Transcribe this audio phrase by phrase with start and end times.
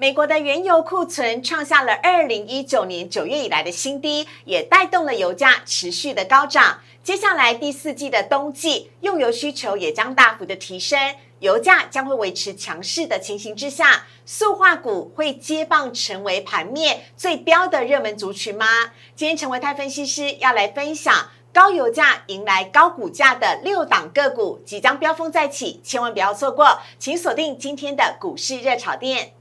[0.00, 6.80] 美国的原油库存创下了二零一九年九月以来的新低，也带动了油价持续的高涨。
[7.04, 10.98] 接下来第四季的冬季用油需求也将大幅的提升，
[11.40, 18.66] 油价将会维持强势的情形之下，塑化股会接棒成为盘面最标的热门族群吗？
[19.14, 29.34] 今天陈维泰分析师要来分享高油价迎来高股价的六档个股即将飙风再起，千万不要错过，请锁定今天的股市热炒店。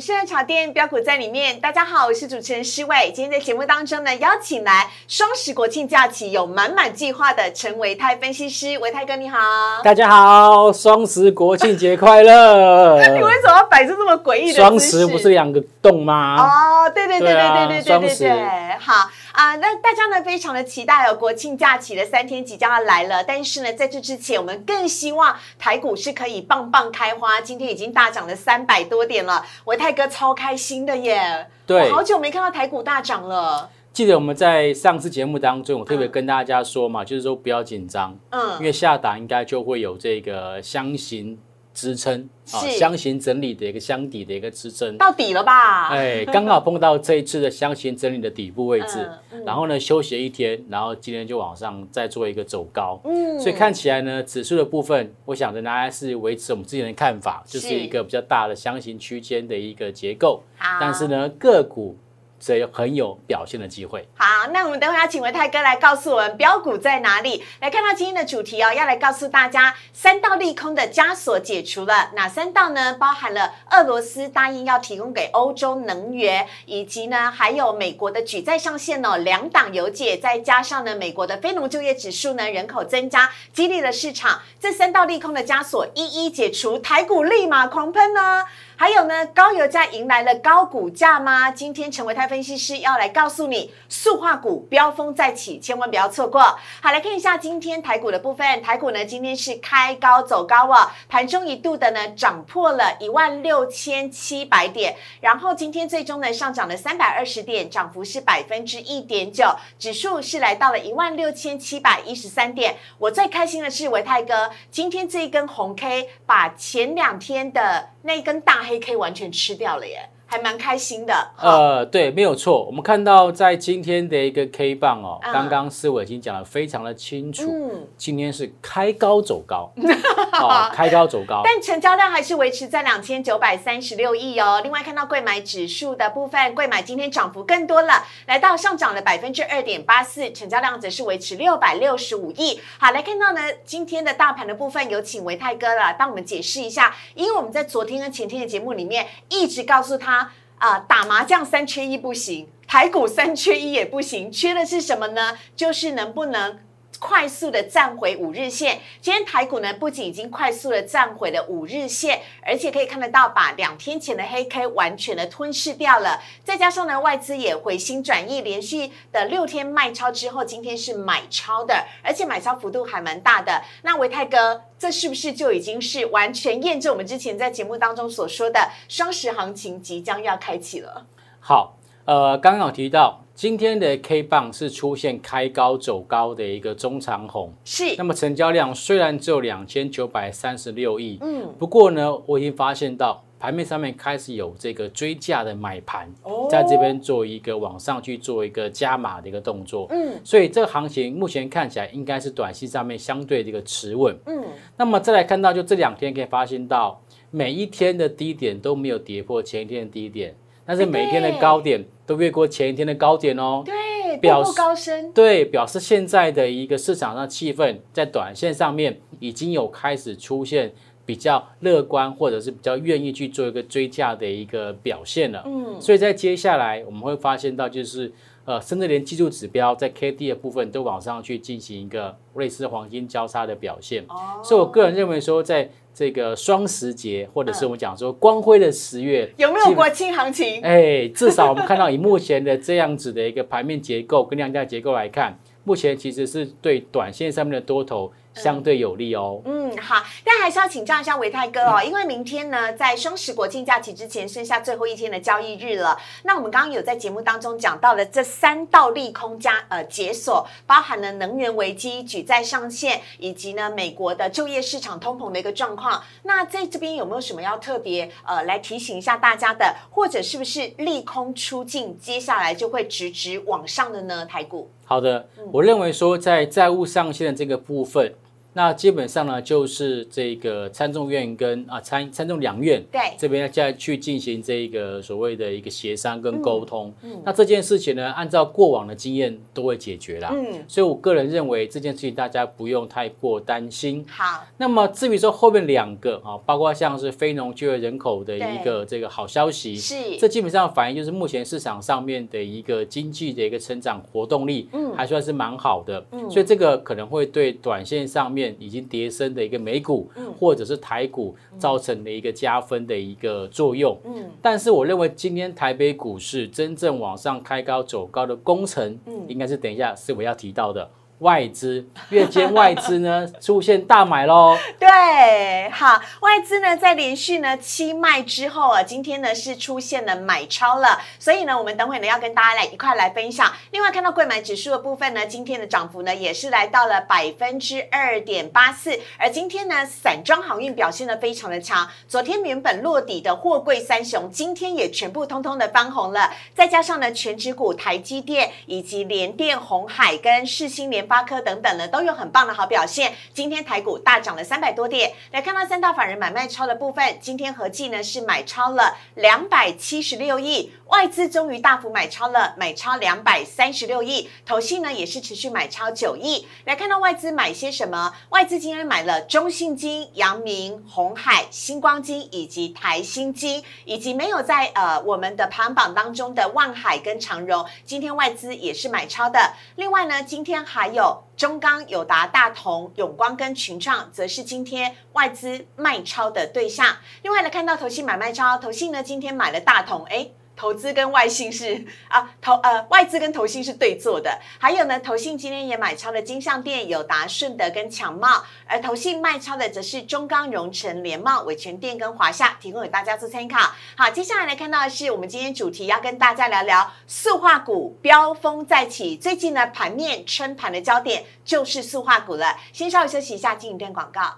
[0.00, 3.12] 股市的炒店标股在里面，大家好，我是主持人施伟。
[3.14, 9.38] 今天在节目当中呢，邀请来双十国庆假期有满满计划的陈维泰分析师，维泰哥你好。
[9.84, 12.96] 大家好，双十国庆节快乐！
[13.12, 16.46] 你为什么要摆出这么诡异的双十不是两个洞吗？
[16.46, 19.06] 哦，对对对对对对对对对，好
[19.40, 31.46] 啊，那大家呢非常的期待哦，国庆假期的三天即将要来了，但是呢，在这之前，我们更希望台股是可以棒棒开花，今天已经大涨了三百多点了，我泰哥超开心的耶！
[31.66, 41.38] 对我好久没看到台股大涨了，记得我们在上次节目当中，我特别跟大家说嘛，就是说不要紧张，嗯因嗯，为下档应该就会有这个箱型
[41.80, 44.98] 支撑啊，箱型整理的一个箱底的一个支撑。
[44.98, 45.88] 到底了吧？
[45.88, 48.98] 哎，刚好碰到这一次的箱型整理的底部位置
[49.32, 53.40] 嗯嗯，然后呢休息一天，然后今天就往上再做一个走高，嗯。
[53.40, 57.80] 所以看起来呢，指数的部分，我想仍然是维持我们之前的看法，就是是。
[57.80, 60.76] 一个比较大的箱型区间的一个结构，好。
[60.78, 61.96] 但是呢，个股
[62.40, 64.08] 所以很有表现的机会。
[64.16, 67.44] 好，那我们等会要请维泰哥来告诉我们标股在哪里。
[67.60, 72.94] 来看到今天的主题哦，要来告诉大家三道利空的枷锁解除了，哪三道呢？
[72.94, 84.40] 包含了俄罗斯答应要提供给欧洲能源，以及呢还有美国的举债上限哦，两档有解，再加上呢美国的非农就业指数呢人口增加，激励了市场。
[84.58, 88.46] 这三道利空的枷锁一一解除，台股立马狂喷呢。
[88.80, 91.50] 还有呢，高油价迎来了高股价吗？
[91.50, 96.40] 今天陈维泰分析师要来告诉你，塑化股飙风再起，千万不要错过。
[96.40, 109.44] 好，来看一下今天台股的部分，台股呢今天是开高走高哦，盘中一度的呢涨破了一万六千七百点，然后今天最终呢上涨了三百二十点，涨幅是百分之一点九，
[109.78, 112.78] 指数是来到了一万六千七百一十三点。
[112.96, 121.12] 我最开心的是维泰哥，今天这一根红 K 把前两天的那一根大 K 完全吃掉了耶，还蛮开心的。
[121.38, 122.64] 呃，对，没有错。
[122.64, 129.70] 我们看到在今天的一个 K 棒哦，嗯刚刚思伟已经讲的非常的清楚，嗯，今天是开高走高，
[130.32, 131.42] 哦， 开高走高。
[131.44, 134.60] 但成交量还是维持在两千九百三十六亿哦。
[134.62, 142.60] 另外看到贵买指数的部分，贵买今天涨幅更多了，来到上涨了百分之二点八四，成交量则是维持六百六十五亿。
[142.78, 150.30] 好，来看到呢今天的大盘的部分，有请维泰哥了，帮我们解释一下，因为我们在昨天跟前天的节目里面一直告诉他。
[150.60, 155.38] 啊、打麻将三缺一不行，台股三缺一也不行，缺的是什么呢？
[155.56, 156.58] 就是能不能
[157.00, 158.78] 快速的站回五日线。
[159.00, 166.20] 今天台股呢，不仅已经快速的站回了五日线，而且可以看得到把两天前的黑 K 完全的吞噬掉了。
[166.44, 173.62] 再加上呢，外资也回心转意，连续的六天卖超之后，今天是买超的，而且买超幅度还蛮大的。
[173.82, 181.06] 那维泰哥，这是不是就已经是完全验证我们之前在节目当中所说的双十行情即将要开启了？
[181.40, 187.96] 好，呃，刚刚有提到今天的 K 棒是出现开高走高的一个中长红，是。
[187.96, 196.48] 那，么成交量虽然只有两千九百三十六亿，嗯，不过呢，我已经发现到盘面上面开始有这个追价的买盘，哦。
[196.50, 200.20] 在这边做一个往上去做一个加码的一个动作，嗯。
[200.22, 204.14] 所以这个行情目前看起来应该是短期上面相对的一个持稳。
[204.26, 204.44] 嗯，
[204.76, 210.34] 那么再来看到，就这两天可以发现到，每一天的低点都没有跌破前一天的低点，
[210.70, 213.64] 但是每一天的高点都越过前一天的高点哦。
[213.66, 220.72] 对，表示高升，对，表示现在的一个市场上气氛在短线上面已经有开始出现
[221.04, 225.42] 比较乐观，或者是比较愿意去做一个追价的一个表现了。
[225.44, 228.12] 嗯，所以在接下来我们会发现到，就是
[228.44, 234.04] 呃，甚至连技术指标在 K D 的部分都往上去进行一个类似黄金交叉的表现。
[234.08, 240.62] 哦所以我个人认为说，在这个双十节，或者是我们讲说光辉的十月，有没有国庆行情？
[240.62, 249.40] 哎，至少我们看到以目前的这样子的一个盘面结构跟量价结构来看，目前其实是对短线上面的多头相对有利哦。
[249.44, 255.98] 嗯，好，但还是要请教一下维泰哥哦，因为明天呢，在双十国庆假期之前，剩下最后一天的交易日了。
[256.22, 266.02] 那我们刚刚有在节目当中讲到了这三道利空加呃解锁，包含了能源危机、举债上限，以及呢美国的就业市场通膨的一个状况。
[266.22, 274.24] 那在这边有没有什么要特别呃来提醒一下大家的，或者是不是利空出尽，接下来就会直直往上的呢？
[274.24, 274.70] 台股？
[274.90, 278.12] 好的，我认为说在债务上限的这个部分。
[278.52, 286.92] 那基本上呢，就是这个参众院跟啊参参众两院对这边要再去进行这个所谓的一个协商跟沟通。
[287.02, 290.30] 嗯，那这件事情呢，按照过往的经验都会解决啦。
[290.32, 294.04] 嗯，所以我个人认为这件事情大家不用太过担心。
[294.08, 306.04] 好，那么至于说后面两个啊，包括像是非农就业人口的一个这个好消息，是这基本上反映就是目前市场上面的一个经济的一个成长活动力，嗯，还算是蛮好的。
[306.10, 308.39] 嗯，所以这个可能会对短线上面。
[308.58, 313.98] 已经跌升的一个美股，或者是台股造成的一个加分的一个作用。
[314.04, 320.90] 嗯，但是我认为今天台北股市真正往上开高走高的工程，嗯，应该是等一下是我要提到的。
[321.20, 333.52] 外资月间外资呢 出现大买喽，对，好，外资呢在连续呢七卖之后啊，今天呢是出现了买超了，所以呢我们等会呢要跟大家来一块来分享。
[333.70, 351.09] 另外看到贵买指数的部分呢，今天的涨幅呢也是来到了百分之二点八四，而今天呢散装航运表现的非常的强，昨天原本落底的货柜三雄，今天也全部通通的翻红了，再加上呢全指股台积电以及联电、红海跟世新联。
[351.10, 355.12] 八科等等呢都有很棒的好表现，今天台股大涨了三百多点。
[355.32, 366.46] 来看到三大法人买卖超的部分，今天合计呢是买超了两百七十六亿，外资终于大幅买超了，买超两百三十六亿，投信呢也是持续买超九亿。
[366.64, 368.14] 来看到外资买些什么？
[368.28, 379.54] 外资今天买了中信金、阳明、红海、星光金以及台新金，以及没有在呃我们的排行榜当中的万海跟长荣，今天外资也是买超的。
[379.74, 380.99] 另外呢，今天还有。
[381.36, 386.96] 中钢、友达、大同、永光跟群创，则是今天外资卖超的对象。
[387.22, 390.30] 另外呢，看到投信买卖超，投信呢今天买了大同，哎。
[390.60, 394.38] 投资跟外信是啊，投呃外资跟投信是对坐的。
[394.58, 403.72] 还有呢，投信今天也买超了金相店、友达、顺德跟强茂，而投信卖超的则是中钢、荣成、联茂、伟全店跟华夏，提供给大家做参考。
[403.96, 409.16] 好，接下来来看到的是我们今天主题要跟大家聊聊塑化股飙风再起。
[409.16, 412.58] 最近呢，盘面撑盘的焦点就是塑化股了。
[412.70, 414.34] 先稍微休息一下，进一段广告，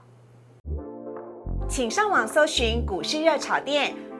[1.69, 3.97] 请上网搜寻股市热炒店。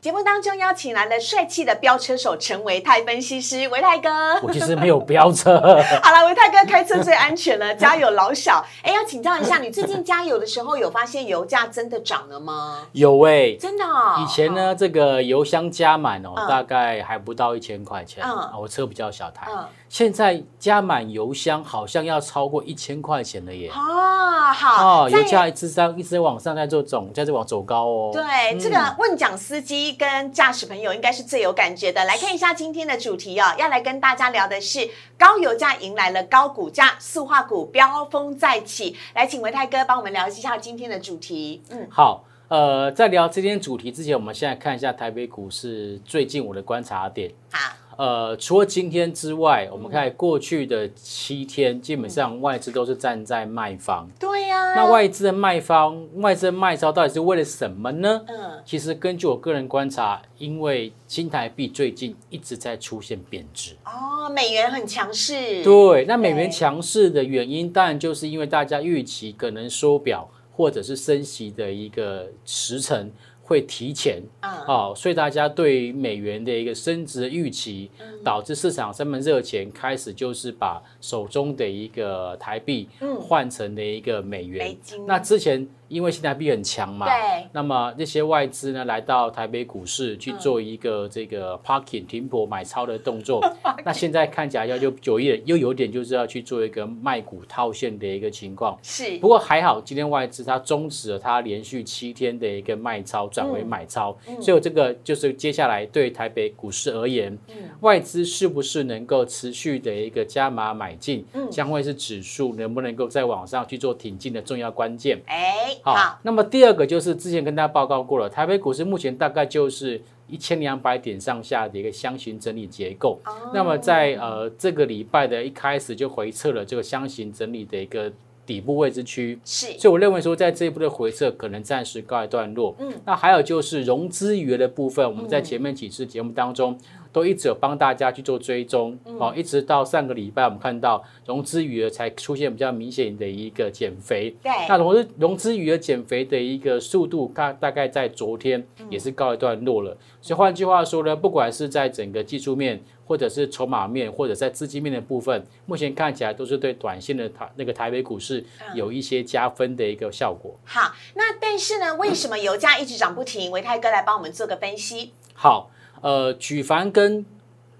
[0.00, 4.08] 节目当中邀请来了帅气的飙车手陈维泰分析师，维泰哥。
[4.42, 5.60] 我其实没有飙车。
[6.02, 8.64] 好了，维泰哥开车最安全了，加油老小。
[8.82, 12.86] 哎，要请教一下，你最近加油的时候有发现油价真的涨了吗？
[12.92, 13.84] 有哎，真的。
[13.84, 18.24] 哦以前呢，这个油箱加满哦，大概还不到一千块钱。
[18.24, 19.48] 嗯，我车比较小台。
[19.50, 19.66] 嗯。
[19.90, 23.68] 现在加满油箱好像要超过一千块钱了耶！
[23.70, 28.10] 啊，好，油价一直在一直在往上在做走，在这往走高哦。
[28.12, 32.04] 对，这个问讲司机跟驾驶朋友应该是最有感觉的。
[32.04, 34.88] 来看一下今天的主题哦，要来跟大家聊的是
[35.18, 38.96] 高油价迎来了高股价，塑化股飙风再起。
[39.16, 41.60] 来，请维泰哥帮我们聊一下今天的主题。
[41.70, 47.32] 嗯，好，呃，在聊今天主题之前，我们现在看一下台北股市最近我的观察点。
[47.50, 47.89] 好。
[48.00, 54.08] 呃，除了今天之外，我们看过去的七天，基本上外资都是站在卖方。
[54.18, 54.74] 对呀。
[54.74, 58.22] 那外资的卖方，外资的卖超到底是为了什么呢？
[58.26, 63.76] 嗯，其实根据我个人观察，因为新台币最近一直在出现贬值。
[63.84, 65.62] 哦，美元很强势。
[65.62, 73.10] 对，那美元强势的原因，当然就是因为大家预期可能缩表或者是升息的一个时程。
[73.50, 77.90] 会提前，啊，所以大家对美元的一个升值预期，
[78.22, 82.88] 导致市场上面热钱开始就是把手中的一个台币
[83.20, 84.76] 换成的一个美元。
[85.04, 85.68] 那之前。
[85.90, 93.44] 因为新台币很强嘛，对，那么这些外资呢来到台北股市去做一个这个 parking 停泊买超的动作，
[93.84, 98.78] 那现在看起来要就有一点又有点就是要去做一个卖股套现的一个情况。
[98.84, 107.36] 是，不过还好，今天外资它终止了它连续七天的一个卖超转为买超，所以这个就是接下来对台北股市而言，
[107.80, 115.20] 外资是不是能够持续的一个加码买进，将会是指数能不能够在往上去做挺进的重要关键。
[115.26, 115.76] 哎。
[115.82, 123.20] 好，那么第二个就是之前跟大家报告过了，台北股市目前大概就是一千两百点上下的一个箱型整理结构。
[123.52, 128.12] 那么在呃这个礼拜的一开始就回撤了这个箱型整理的一个。
[128.46, 132.74] 底部位置区是，所以我认为说，在这一步的回撤可能暂时告一段落。
[132.80, 136.76] 嗯，那还有就是融资余额的部分，我们在前面几次节目当中
[137.12, 144.36] 都一直有帮大家去做追踪，哦，一直到上个礼拜，我们看到融资余额才出现比较明显的一个减肥。
[144.42, 149.96] 对，那融资融资余额减肥的一个速度，大大概在昨天也是告一段落了。
[150.20, 152.82] 所以换句话说呢，不管是在整个技术面。
[153.10, 160.56] 或者是筹码面，或者在资金面的部分，目前看起来都是对短线的台那个台北股市有一些加分的一个效果。
[160.64, 163.50] 好，那但是呢，为什么油价一直涨不停？
[163.50, 165.12] 维泰哥来帮我们做个分析。
[165.34, 167.24] 好，呃，举凡跟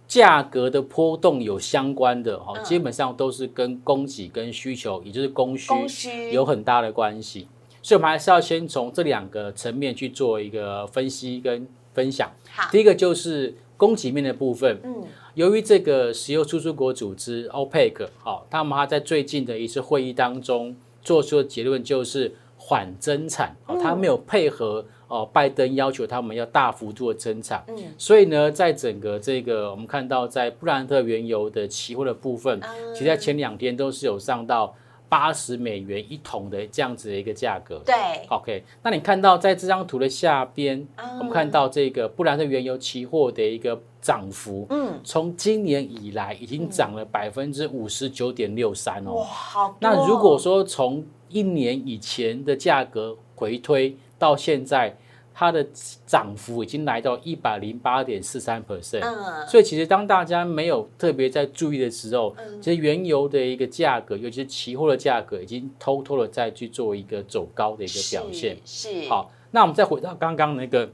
[0.07, 7.49] 价格的波动有相关的哈，基本上都是跟供给跟需求，也就是供需有很大的关系。
[7.83, 12.31] 所以，我们还是要先从这两个层面去做一个分析跟分享。
[12.51, 14.79] 好，第一个就是供给面的部分。
[14.85, 15.05] 嗯。
[15.35, 32.59] 由于这个石油输出国组织 OPEC，好，他们他在最近的一次会议当中做出的结论就是缓增产，哦，他没有配合哦，拜登要求他们要大幅度的增产，嗯，所以呢，在整个这个我们看到在布兰特原油的期货的部分，
[32.95, 34.75] 其实在前两天都是有上到。
[35.11, 37.97] 八十美元一桶的这样子的一个价格，对
[38.29, 38.63] ，OK。
[38.81, 40.87] 那你看到在这张图的下边，
[41.19, 54.97] 我们看到这个布兰特原油期货的一个涨幅，嗯，从今年以来已经涨了百分之五十九点六三哦，哇，好那如果说从一年以前的价格回推到现在。
[55.33, 55.67] 它的
[56.05, 59.01] 涨幅已经来到一百零八点四三 percent，
[59.47, 68.59] 所以其实当大家没有特别在注意的时候，其实原油的一个价格，尤其是期货的价格，已经偷偷的在去做一个走高的一个表现。
[68.67, 70.91] 是好，那我们再回到刚刚那个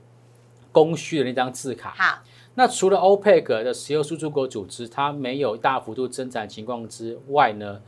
[0.71, 1.95] 供需的那张字卡。
[1.97, 2.23] 好，
[2.54, 7.80] 那除了 OPEC 的石油输出国组织它没有大幅度增长情况之外呢？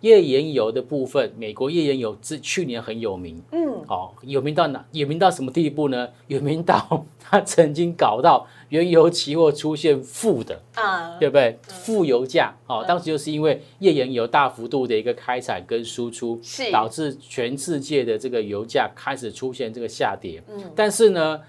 [0.00, 4.84] 页岩油的部分，美国页岩油自去年很有名，嗯，哦，有名到哪？
[4.92, 6.08] 有名到什么地步呢？
[6.26, 11.58] 有名到它曾经搞到原油期货出现负的，啊，对不对？
[11.66, 21.40] 负油价，哦，当时就是因为页岩油大幅度的一个开采跟输出，是导致全世界的这个油价开始出现这个下跌，嗯，但是呢。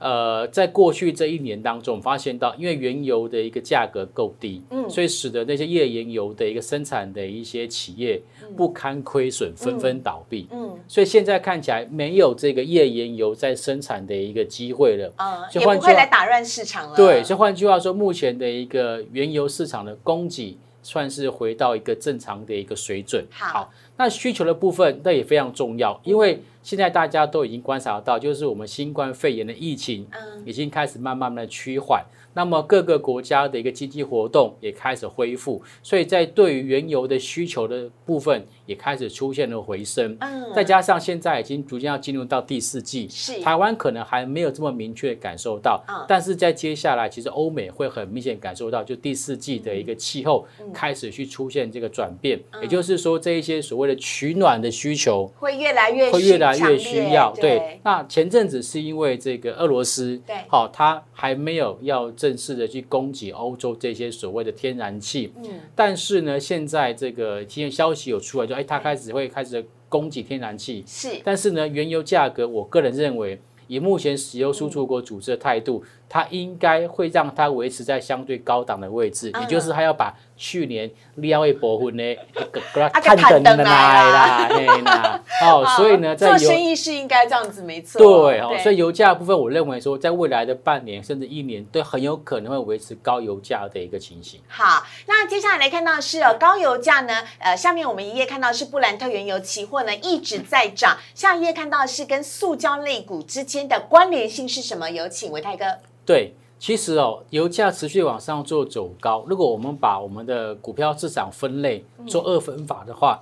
[0.00, 8.20] 呃，在过去这一年当中，发现到因为原油的一个价格够低，嗯，所以使得那些页岩油的一个生产的一些企业
[8.56, 16.96] 不堪亏损，纷纷倒闭，嗯，所以现在看起来没有这个页岩油在生产的一个机会了，啊，也不会来打乱市场了。
[16.96, 23.24] 对，所以换句话说，目前的一个原油市场的供给算是回到一个正常的一个水准。
[23.30, 26.42] 好，那需求的部分那也非常重要，因为。
[26.62, 30.06] 现在大家都已经观察到，就是我们新冠肺炎的疫情，
[30.44, 32.04] 已经开始慢慢的趋缓。
[32.32, 40.16] 那么各个国家的一个经济活动也开始恢复，所以在对于原油的需求的部分也开始出现了回升。
[40.20, 43.40] 嗯，再加上现在已经逐渐要进入到第四季，是。
[43.40, 57.32] 台湾可能还没有这么明确感受到，但是在接下来，其实欧美会很明显感受到，就第四季的一个气候开始去出现这个转变，也就是说这一些所谓的取暖的需求会越来越会越来越需要。
[57.32, 62.08] 对，那前阵子是因为这个俄罗斯，对，好，它还没有要。
[62.20, 80.14] 正式的去供给欧洲这些所谓的天然气，嗯，但是呢，现在这个今天消息有出来，就哎，它开始会开始供给天然气，是，但是呢，原油价格，我个人认为，以目前石油输出国组织的态度，它应该会让它维持在相对高档的位置，也就是它要把。
[80.42, 82.02] 去年两位博婚呢，
[82.50, 87.98] 给他看等来啦， 嘿啦，哦，所以呢，在做生意是应该这样子，没错。
[87.98, 94.40] 对哦，所以油价部分，我认为说，在未来的半年甚至一年，都很有可能会维持高油价的一个情形。
[94.48, 104.88] 好，那接下来来看到是哦，高油价呢，呃，下面我们一页看到是布兰特原油期货呢一直在涨，下一页看到是跟塑胶类股之间的关联性是什么？
[104.90, 105.66] 有请维泰哥。
[106.10, 106.34] 对。
[106.58, 109.24] 其实哦，油价持续往上做走高。
[109.26, 113.18] 如果我们把我们的股票市场分类做二分法的话，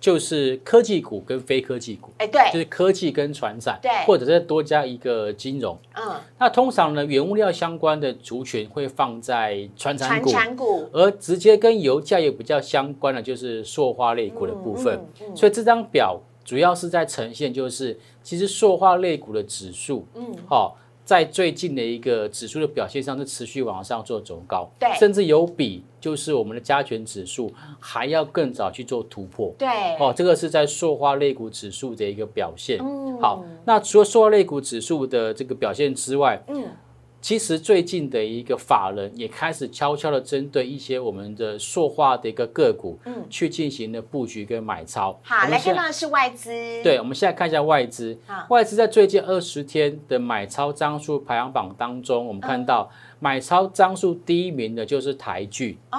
[0.00, 2.10] 就是科技股跟非科技股。
[2.18, 5.78] 哎，对，就是科技跟船产，对，或者再多加一个金融。
[5.94, 15.00] 嗯，那通常呢，原物料相关的族群会放在船产股，而直接跟油价也比较相关的，就是塑化类股的部分。
[15.36, 20.76] 所以这张表主要是在呈现，就是其实塑化类股的指数，嗯，好。
[21.10, 29.52] 在最近的一个指数的表现上是持续往上做走高，对，甚至有比就是我们的加权指数还要更早去做突破。
[29.58, 29.66] 对，
[29.98, 32.78] 哦，这个是在塑化类股指数的一个表现。
[33.20, 36.62] 好，那除了塑化类股指数的这个表现之外，嗯。
[37.20, 45.18] 其实最近的一个法人也开始悄悄的针对一些我们的塑化的一个个股，嗯，去进行了布局跟买超。
[45.22, 46.50] 好，来看到的是外资。
[46.82, 48.18] 对，我们现在看一下外资。
[48.48, 55.78] 外资在最近二十天的买超张数排行榜当中，我们看到买超张数第一名的就是台剧。
[55.92, 55.98] 哦。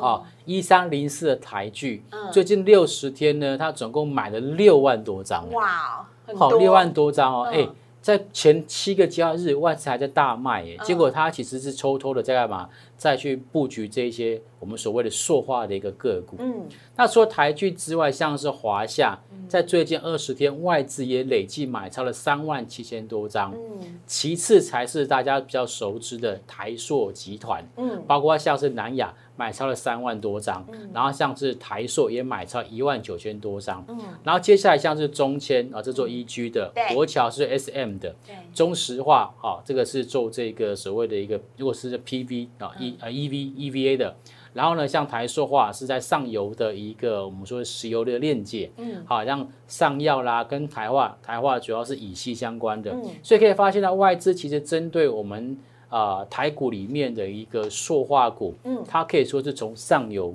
[0.00, 2.02] 哦，一三零四的台剧，
[2.32, 5.46] 最近六十天呢，它总共买了六万多张。
[5.52, 7.68] 哇，好，六万多张哦，哎。
[8.04, 12.68] 在前七个交易日，外资还在大卖耶，结果它其实是偷偷的在干嘛？
[12.98, 16.36] 再去布局这些我们所谓的塑化的一个个股。
[16.38, 19.18] 嗯，那除了台剧之外，像是华夏，
[19.48, 23.54] 在最近二十天，外资也累计买超了三万七千多张。
[23.54, 27.66] 嗯，其次才是大家比较熟知的台塑集团。
[27.78, 29.14] 嗯，包括像是南亚。
[29.36, 33.98] 买超了三万多张，然后像是台塑也买超一万九千多张，嗯。
[34.22, 38.14] 然后接下来像是中签啊，这做 E G 的，国桥是 S M 的，
[38.54, 44.14] 中石化啊，这个是做这个所谓的一个，如果是 P V 啊 E 啊 E V E V A 的，
[44.52, 55.58] 然后呢，像台塑化是在上游的一个我们说石油的链接，嗯，好像上药啦跟台化，台化主要是乙烯相关的，所以可以发现到外资其实针对我们。
[55.94, 60.34] 啊，台股里面的一个塑化股，嗯，它可以说是从上游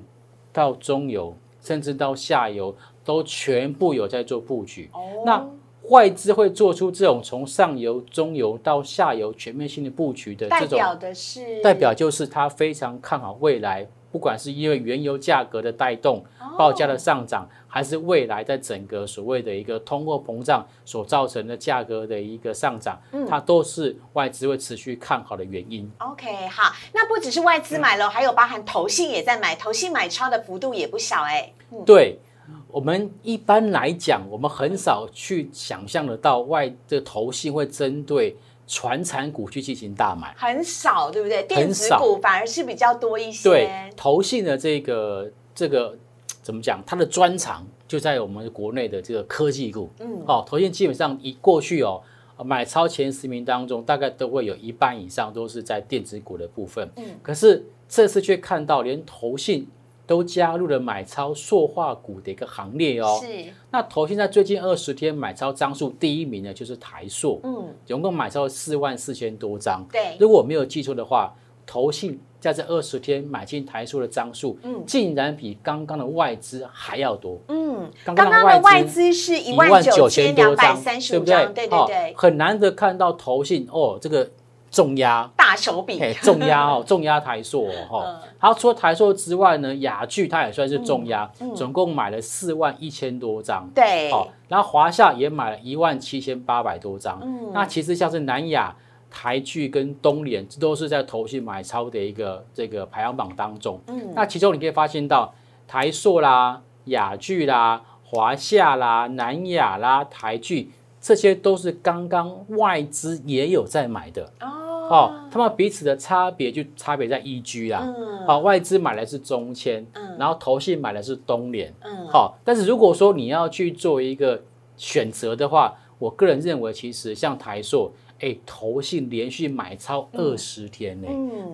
[0.54, 2.74] 到中游，甚至到下游，
[3.04, 4.90] 都全部有在做布局。
[4.94, 5.46] 哦，那
[5.90, 13.86] 外资会做出这种从上游、中游到下游全面性的布局的这种，代表的是，代表就是它非常看好未来。
[14.12, 16.24] 不管是因为原油价格的带动，
[16.58, 23.00] 报价的上涨，还是未来在整个所谓的一个通货膨胀所造成的价格的一个上涨，
[23.30, 25.90] 它都是外资会持续看好的原因。
[26.00, 31.54] OK，好，那不只是外资买了，还有包含投信也在买，投信买超的幅度也不小哎。
[31.86, 32.20] 对
[32.68, 38.36] 我们一般来讲，我们很少去想象得到外的投信会针对。
[38.72, 41.42] 传产股去进行大买很少，对不对？
[41.42, 43.50] 电子股反而是比较多一些。
[43.50, 45.98] 对，投信的这个这个
[46.42, 46.82] 怎么讲？
[46.86, 49.90] 它的专长就在我们国内的这个科技股。
[50.00, 52.02] 嗯，哦，投信基本上一过去哦，
[52.44, 56.90] 买超前十名当中，大概都会有一半以上都是在电子股的部分。
[56.96, 59.68] 嗯，可是这次却看到连投信。
[60.10, 63.20] 都加入了买超塑化股的一个行列哦。
[63.22, 63.46] 是。
[63.70, 67.40] 那投信在最近二十天买超张数第一名呢，就是台塑。
[67.44, 67.68] 嗯。
[67.86, 69.86] 总共买超四万四千多张。
[69.92, 70.18] 对。
[70.20, 71.32] 如果我没有记错的话，
[71.64, 77.40] 投信在这二十天买进台塑的张数，嗯，竟然比刚刚的外资还要多。
[77.48, 77.90] 嗯。
[78.04, 82.14] 刚刚的外资是一万九千两百三十五张，对对对。
[82.16, 84.30] 很难得看到投信哦，这个。
[84.72, 88.22] 重压大手笔，重压哦， 重压台塑哦，哈。
[88.38, 93.68] 好，除了台塑之外呢，雅聚它也算是重压，总共买了四万一千多张。
[93.74, 97.20] 对，好，然后华夏也买了一万七千八百多张。
[97.24, 98.76] 嗯，那其实像是南亚、
[99.10, 103.80] 台剧跟东联，这都是在投信买超的一个这个排行榜当中。
[103.88, 105.34] 嗯，那其中你可以发现到
[105.68, 110.72] 台塑啦、雅剧啦、华夏啦、南亚啦、台剧。
[111.02, 119.86] 这些都是刚刚外资也有在买的哦，他们彼此的差别就差别在 E G 啦，嗯好，外资买的是中签，
[120.18, 124.44] 然后投信买的是东联，嗯好，但是如果说你要去做一个
[124.76, 127.94] 选择的话，我个人认为其实像台塑。
[128.20, 131.08] 哎，投信连续买超二十天呢，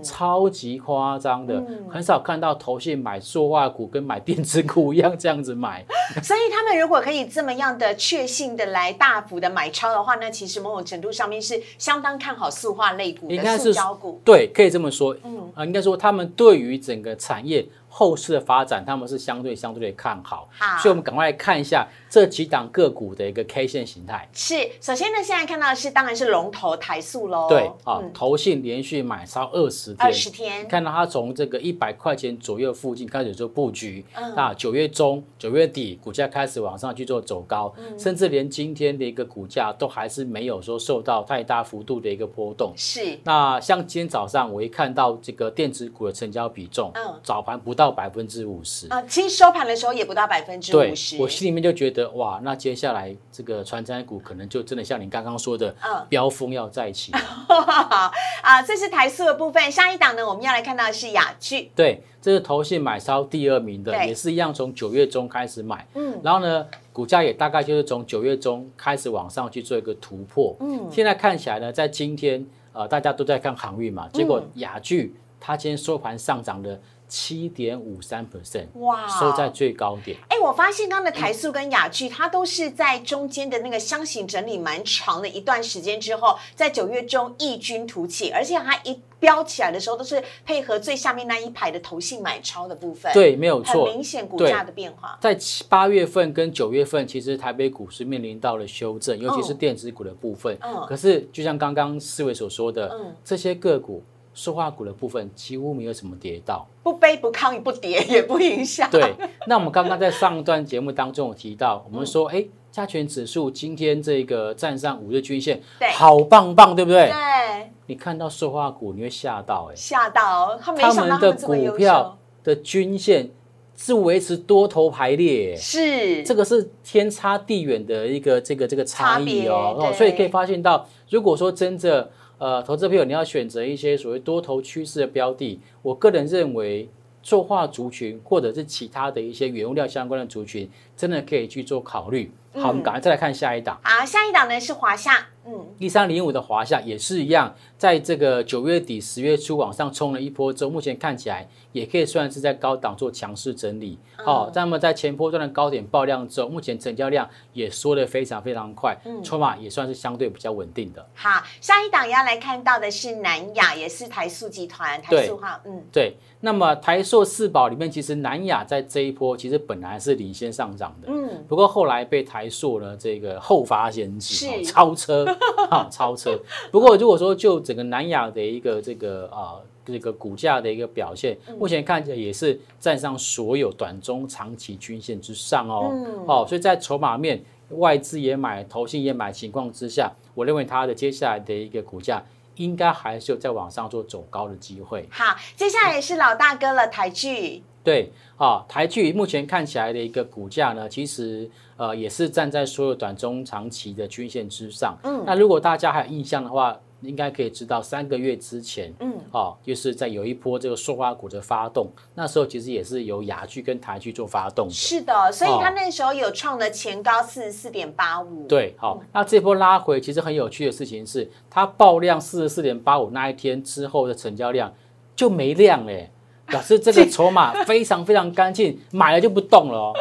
[0.04, 5.86] 超级夸张的，很少看到投信买塑化股跟买电子股一样这样子买。
[6.24, 14.22] 所以他们如果可以这么样的确信的来大幅的买超的话，那其实某种程度上面是相当看好塑化类股的塑胶股。
[14.26, 15.16] 对，可以这么说。
[15.24, 17.68] 嗯啊，应该说他们对于整个产业。
[17.98, 24.30] 后市的发展，他们是相对相对的看好，好，所以我们赶快来看一下这几档个股的一个 K 线形态。
[24.34, 27.48] 是，首先呢，现在看到的是当然是龙头台塑喽。
[27.50, 42.74] 对，啊，投信连续买超二十天，二十天，看到它从这个一百块钱左右附近开始做布局，啊，九月中、九月底股价开始往上去做走高，甚至连今天的一个股价都还是没有说受到太大幅度的一个波动。
[42.78, 47.86] 是，那像今天早上我一看到这个电子股的成交比重，嗯，早盘不到。
[47.86, 51.18] 到百分之五十啊，其实收盘的时候也不到百分之五十。
[51.18, 57.12] 我心里面就觉得哇，那接下来这个传山股可能就真的像你刚刚说的，嗯，飙风要再起。
[58.42, 59.72] 啊，这是台塑的部分。
[59.72, 61.72] 下一档呢，我们要来看到的是雅聚。
[61.76, 76.80] 对，这是投信买超第二名的，也是一样从九月中开始买，嗯，然后呢，股价也大概就是从九月中开始往上去做一个突破，嗯，现在看起来呢，在今天呃，大家都在看航运嘛，结果雅聚它今天收盘上涨了。
[77.08, 80.18] 七点五三 percent，哇收在最高点。
[80.30, 93.86] 哎，我发现刚刚的台塑跟雅聚，它都是在中间的那个箱型整理蛮长的一段时间之后，在九月中异军突起，而且它一飙起来的时候，都是配合最下面那一排的投信买超的部分，，对，没有错。
[93.86, 95.18] 很明显股价的变化。
[95.22, 100.56] 在七八月份跟九月份，其实台北股市面临到了修正，尤其是电子股的部分。
[100.62, 104.04] 嗯可是就像刚刚四位所说的，嗯这些个股、
[104.36, 106.68] 塑化股的部分几乎没有什么跌到。
[106.84, 108.88] 不悲不亢不跌也不影响。
[108.92, 109.16] 对，
[109.48, 117.08] 那我们刚刚在上一段节目当中有提到，我们说，哎、加权指数今天这个站上五日均线对，好棒棒，对不对？
[117.08, 123.32] 对，你看到塑化股，你会吓到、哎，吓到他们的股票，的均线
[123.76, 126.24] 是维持多头排列、哎是。
[126.24, 130.30] 这个是天差地远的一个这个这个差异哦，所以可以对。
[130.30, 136.90] 发现到，如果说真的呃，投资朋友你要选择一些所谓多头趋势的标的，我个人认为。
[137.28, 142.32] 塑化族群或者是其他的一些原物料相关的族群，真的可以去做考虑。
[142.54, 153.98] 好，我们赶快再来看下一档，好，下一档呢是华夏，嗯，一三零五的华夏也是一样，在这个九月底十月初往上冲了一波之后，目前看起来也可以算是在高档做强势整理。
[154.18, 161.06] 好、那么在前波段的高点爆量之后，目前成交量也缩得非常非常快，筹码也算是相对比较稳定的。
[161.14, 175.35] 好，下一档要来看到的是南亚，也是台塑集团，台塑哈，嗯，对，那么台塑四宝里面，其实南亚在这一波其实本来是领先上涨的，嗯，不过后来被台塑呢这个后发先至，哦超车，
[175.70, 176.40] 啊，超车。
[176.72, 179.56] 不过如果说就整个南亚的一个这个啊。
[179.88, 185.92] 这个股价的一个表现，嗯目前看起来也是站上所有短中长期均线之上哦。
[185.92, 195.08] 嗯哦，所以在筹码面，外资也买，投信也买情况之下，我认为它的接下来的一个股价应该还是有在往上做走高的机会。
[195.12, 204.98] 好，接下来也是老大哥了，台剧，对，啊，台剧目前看起来的一个股价呢，其实呃也是站在所有短中长期的均线之上。
[205.04, 205.24] 嗯。
[205.26, 214.74] 那如果大家还有印象的话，应该可以知道三个月之前，嗯，哦，就是在有一波这个塑化股的发动，那时候其实也是由雅剧跟台剧做发动的。
[214.74, 224.74] 是的，所以哦他那时候有创了前高四十四点八五，，对，好、那这波拉回其实很有趣的事情是，它爆量四十四点八五那一天之后的成交量
[225.16, 226.10] 就没量嘞，
[226.48, 229.94] 表示这个筹码非常非常干净，买了就不动了哦。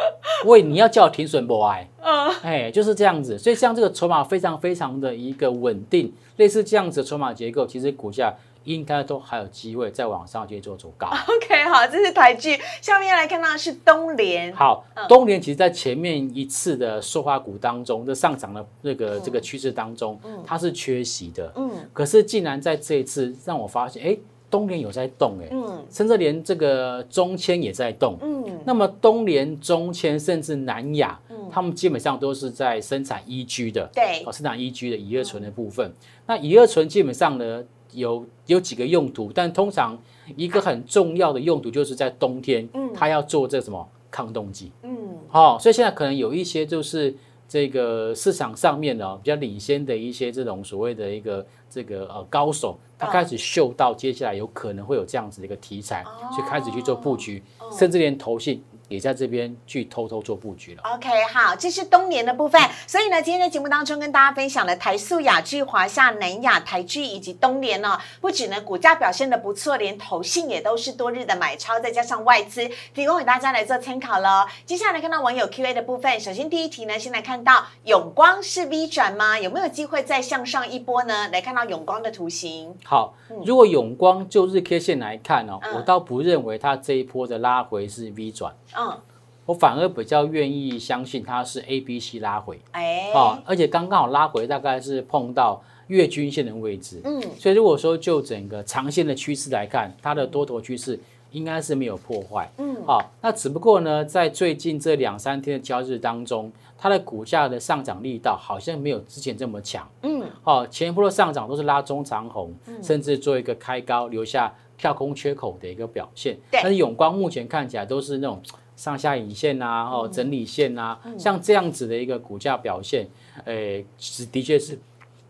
[0.45, 1.87] 喂，你要叫我停损不哎？
[2.01, 11.07] 嗯，哎，就是这样子，所以像这个筹码非常非常的一个稳定，类似这样子的筹码结构，其实股价应该都还有机会再往上去做走高。
[11.27, 21.51] OK，好，这是台剧，下面来看到的是东联，好，东联其实在前面一次的塑化股当中，这上涨的那个这个趋势当中，它是缺席的。
[21.55, 24.17] 嗯可是竟然在这一次让我发现，哎，
[24.55, 28.15] 东联有在动，哎，嗯甚至连这个中签也在动。
[28.21, 31.19] 嗯，那么东联、中签甚至南亚，
[31.51, 35.93] 他们基本上都是在生产一 G 的，对哦，生产一 G 的乙二醇的部分。
[36.25, 40.01] 那乙二醇基本上呢，有有几个用途，但通常
[40.37, 44.71] 一个很重要的用途就是在冬天，嗯它要做这什么抗冻剂。
[44.83, 44.93] 嗯
[45.33, 47.13] 哦，所以现在可能有一些就是
[47.47, 56.03] 这个市场上面呢、比较领先的一些这种所谓的一个这个呃高手，他开始嗅到接下来有可能会有这样子的一个题材，
[56.35, 60.83] 就开始去做布局，甚至连投信也在这边去偷偷做布局了。
[60.83, 62.61] OK，好，这是东联的部分。
[62.85, 74.45] 所以呢，今天在节目当中跟大家分享了台塑、雅聚、华夏、南亚、台剧以及东联呢，不止呢股价表现的不错，连投信也都是多日的买超，再加上外资提供给大家来做参考喽。
[74.65, 79.39] 接下来看到网友 Q&A 的部分，首先第一题呢，先来看到永光是 V 转吗？
[79.39, 81.29] 有没有机会再向上一波呢？
[81.29, 88.99] 来看到永光的图形，好，如果永光就日 K 线来看哦，嗯我倒不认为它这一波的拉回是 V 转，嗯，
[89.45, 92.59] 我反而比较愿意相信它是 A、B、C 拉回。
[92.71, 100.99] 哎，哦，而且刚刚好拉回大概是碰到月均线的位置，嗯，所以如果说就整个长线的趋势来看，它的多头趋势
[101.31, 116.61] 应该是没有破坏，嗯，好、那只不过呢，在最近这两三天的交易日当中，它的股价的上涨力道好像没有之前这么强，嗯，哦，前一波的上涨都是拉中长红，甚至做一个开高，留下跳空缺口的一个表现，对。
[116.63, 118.41] 但是永光目前看起来都是那种。
[118.75, 123.07] 上下影线啊，哦，整理线啊，像这样子的一个股价表现，
[123.45, 124.77] 诶，是的确是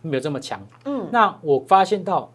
[0.01, 0.65] 没有这么强。
[0.85, 2.31] 嗯，那我发现到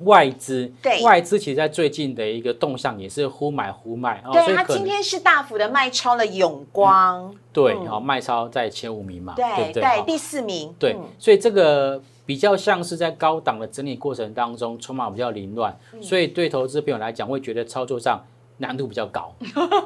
[0.00, 1.02] 外资，对。
[1.02, 7.88] 外资其实在最近的一个动向也是忽买忽卖哦，对，它今天是大幅的卖超了永光，对，嗯。
[7.88, 10.04] 哦，卖超在前五名嘛，对不对？
[10.04, 16.02] 第四名，对嗯，所以这个比较像是在高档的整理过程当中，筹码比较凌乱，嗯。
[16.02, 18.22] 所以对投资朋友来讲会觉得操作上
[18.58, 19.34] 难度比较高。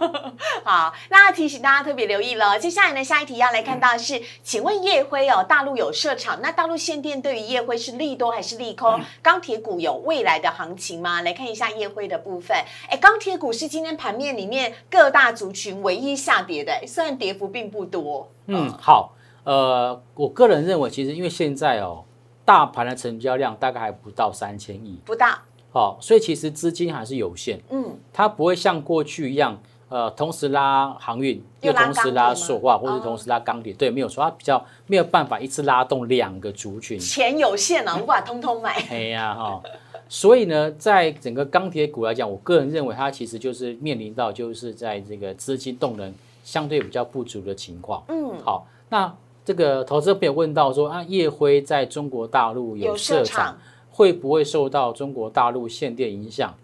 [0.64, 2.58] 好，那提醒大家特别留意了。
[2.58, 9.00] 接下来呢，下一题要来看到的是，请问夜辉哦，大陆有设厂，那大陆限电对于夜辉是利多还是利空？
[9.22, 11.22] 钢铁股有未来的行情吗？
[11.22, 12.56] 来看一下夜辉的部分。
[12.88, 18.30] 哎，钢铁股是今天盘面里面各大族群唯一下跌的，虽然跌幅并不多。
[18.46, 22.04] 嗯，好，呃，我个人认为，其实因为现在哦，
[22.44, 25.42] 大盘的成交量大概还不到三千亿，不大。
[25.72, 29.56] 好，所以其实资金还是有限，嗯，它不会像过去一样，
[29.88, 38.72] 呃，同时拉航运，又同时拉塑化，或者同时拉钢铁，对，没有错，它比较没有办法一次拉动两个族群，钱有限啊，无法通通买。
[38.90, 39.62] 哎呀哈，
[40.08, 48.02] 所以呢，在整个钢铁股来讲，我个人认为它其实就是面临到就是在这个资金动能相对比较不足的情况。
[48.08, 53.56] 嗯，好，那这个投资朋友问到说啊，叶辉在中国大陆有设厂。
[53.90, 56.54] 会不会受到中国大陆限电影响？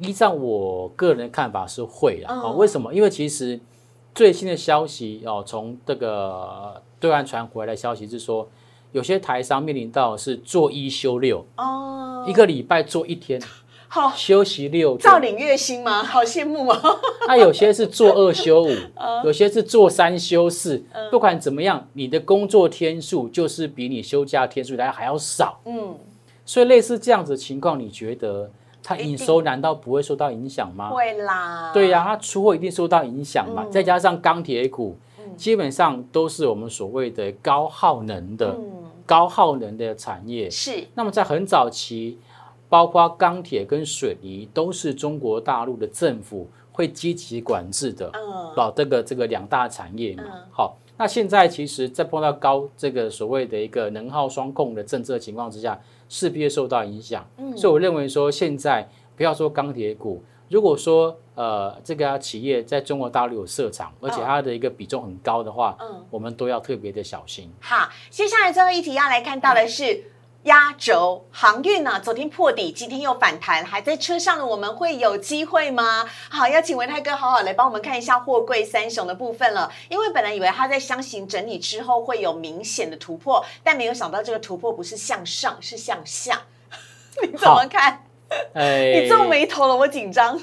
[0.00, 2.50] 依照我个人的看法是会的啊。
[2.50, 2.92] 为什么？
[2.92, 3.60] 因为其实
[4.14, 8.48] 最新的消息哦，从这个对岸传回来的消息是说，
[8.92, 13.40] 有些台商面临到是做一休六哦，一个礼拜做一天，
[13.88, 16.02] 好休息六，照领月薪吗？
[16.02, 16.80] 好羡慕啊！
[17.28, 18.70] 那有些是做二休五，
[19.24, 20.84] 有些是做三休四。
[21.10, 25.60] 不管怎么样，你的工作天数就是比你休假天数来还要少。
[25.66, 25.96] 嗯。
[26.46, 28.50] 所以类似这样子的情况，你觉得
[28.82, 30.90] 它营收难道不会受到影响吗？
[30.90, 31.72] 会啦。
[31.72, 33.64] 对呀，它出货一定受到影响嘛。
[33.70, 34.94] 再加上钢铁股，
[35.38, 38.54] 基本上都是我们所谓的高耗能的、
[39.06, 40.50] 高耗能的产业。
[40.50, 40.86] 是。
[40.94, 42.18] 那么在很早期，
[42.68, 48.10] 包括钢铁跟水泥，都是中国大陆的政府会积极管制的。
[48.12, 48.52] 嗯。
[48.54, 50.24] 哦，这个这个两大产业嘛。
[50.50, 55.80] 好，那现在其实，在碰到高这个所谓的一个能耗双控的政策情况之下。
[56.08, 67.52] 势必会受到影响，所以我认为说，现在不要说钢铁股，如果说呃这个企业在中国大陆有设厂，而且它的一个比重很高的话，嗯，我们都要特别的小心。
[67.60, 70.10] 好，接下来最后一题要来看到的是。
[70.44, 71.98] 压轴航运呢？
[72.00, 76.04] 昨天破底，今天又反弹，还在车上的我们会有机会吗？
[76.28, 79.72] 好，要请文泰哥好好来帮我们看一下货柜三雄的部分了。
[79.88, 86.42] 因为本来以为它在箱型整理之后会有明显的突破，但没有想到这个突破不是向上，是向下。
[87.22, 88.04] 你怎么看？
[88.52, 90.38] 哎，你皱眉头了，我紧张。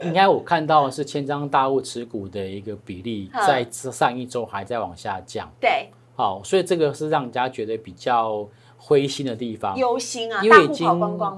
[0.00, 5.52] 应该我看到的是千张大户持股的一个比例， 在上一周还在往下降。
[5.60, 8.48] 对，好，所以这个是让人家觉得比较。
[8.84, 10.88] 灰心的地方，忧心啊，因为已经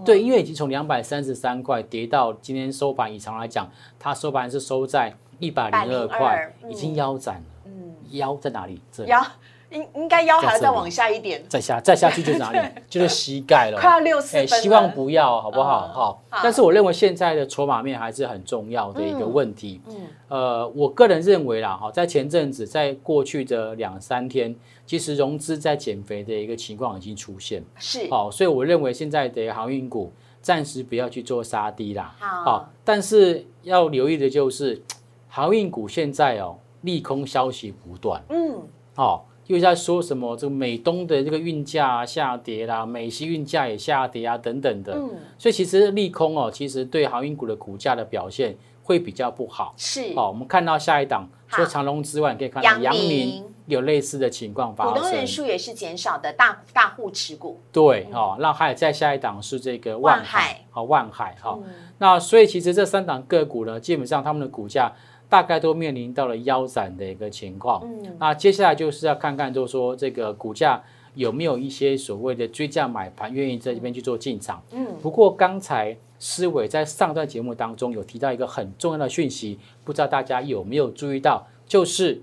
[0.02, 7.42] 对，因为已经从两百三十三块跌到今天收盘，以常来讲，它收盘是收在一百零二块，已经腰斩了。
[7.66, 8.80] 嗯，腰在哪里？
[8.90, 9.22] 这腰
[9.68, 12.58] 应应该腰还要再往下一点，再下再下去就是哪里？
[12.88, 14.38] 就是膝盖了，快要六十。
[14.38, 15.86] 哎，希望不要，好不好？
[15.88, 16.22] 好。
[16.42, 19.82] 但是我认为现在的筹码面还是很重要的一个问题。
[19.88, 19.96] 嗯，
[20.28, 24.56] 呃，我个人认为啦，哈，在前阵子，在过去的两三天。
[24.86, 28.08] 其实融资在减肥的一个情况已经出现，是。
[28.10, 32.14] 好，所以我认为现在的航运股暂时不要去做杀低啦。
[32.18, 34.82] 好，但是要留意的就是
[35.28, 38.62] 航运股现在哦利空消息不断，嗯，
[38.94, 49.72] 好，又在说什么这个美东的这个运价下跌啦，美西运价也下跌啊等等的，嗯，所以其实利空哦，其实对航运股的股价的表现会比较不好。
[49.78, 53.42] 是，好，我们看到下一档，除了长隆之外，可以看到阳明。
[53.66, 57.58] 有类似的情况发生，股东人数也是减少的，大大户持股。
[57.72, 61.58] 对，哦，那还有再下一档是这个万海，好万海，哈，
[61.96, 64.92] 那所以其实这三档个股呢，基本上他们的股价
[65.30, 67.80] 大概都面临到了腰斩的一个情况。
[67.84, 70.82] 嗯，那接下来就是要看看，就是说这个股价
[71.14, 74.62] 有没有一些所谓的追价买盘，愿意在这边去做进场。
[74.72, 82.20] 嗯，不过刚才思伟在上段节目当中有提到一个很重要的讯息，不知道大家有没有注意到，就是。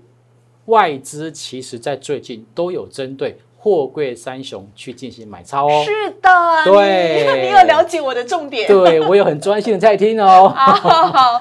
[0.72, 5.84] 外资其实，在最近都有针对货柜三雄去进行买超哦。
[5.84, 6.30] 是的，
[6.64, 8.66] 对，你有了解我的重点。
[8.66, 10.48] 对我有很专心的在听哦。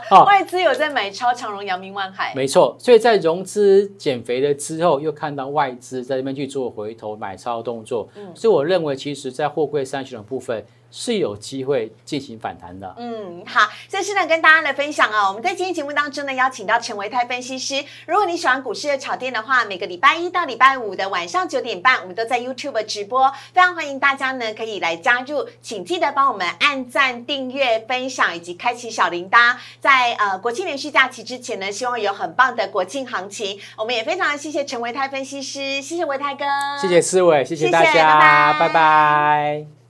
[0.10, 2.34] 好，外资有在买超长荣、阳明、万海。
[2.36, 8.10] 没错，所以在融资减肥了之后，又看到外资在这边去做回头买超动作。
[8.17, 10.65] 嗯，所以我认为，其实，在货柜三雄的部分。
[10.91, 12.93] 是有机会进行反弹的。
[12.97, 15.30] 嗯，好，这是呢跟大家来分享哦。
[15.30, 17.84] 我们在今天节目当中呢，邀请到陈维泰分析师。
[18.06, 25.47] 如果你喜欢股市的炒店的话，每个礼拜一到礼拜五的晚上九点半，我们都在 YouTube 直播，非常欢迎大家呢可以来加入。
[25.62, 29.56] 请记得帮我们按赞、订阅、分享以及开启小铃铛。
[29.80, 33.60] 在呃国庆连续假期之前呢，希望有很棒的国庆行情。
[33.77, 36.45] 我们也非常谢谢陈维泰分析师，谢谢维泰哥，
[36.82, 39.81] 谢谢思伟，谢谢大家，拜拜。